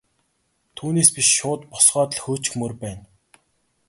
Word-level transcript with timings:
Түүнээс 0.77 1.09
биш 1.15 1.29
шууд 1.37 1.61
босгоод 1.71 2.11
л 2.15 2.21
хөөчихмөөр 2.23 2.73
байна. 2.83 3.03